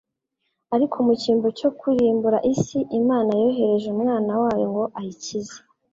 Ariko 0.75 0.95
mu 1.05 1.13
cyimbo 1.21 1.47
cyo 1.59 1.69
kurimbura 1.79 2.39
isi, 2.53 2.79
Imana 2.99 3.31
yohereje 3.41 3.87
Umwana 3.95 4.31
wayo 4.41 4.65
ngo 4.71 4.83
ayikize. 4.99 5.57